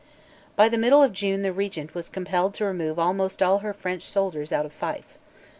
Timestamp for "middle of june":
0.79-1.43